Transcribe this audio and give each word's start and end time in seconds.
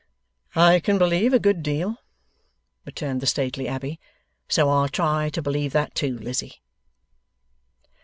'I 0.55 0.79
can 0.79 0.97
believe 0.97 1.31
a 1.31 1.37
good 1.37 1.61
deal,' 1.61 1.97
returned 2.87 3.21
the 3.21 3.27
stately 3.27 3.67
Abbey, 3.67 3.99
'so 4.49 4.67
I'll 4.67 4.89
try 4.89 5.29
to 5.29 5.43
believe 5.43 5.73
that 5.73 5.93
too, 5.93 6.17
Lizzie. 6.17 6.55